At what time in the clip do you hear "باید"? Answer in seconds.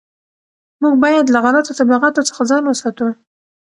1.03-1.25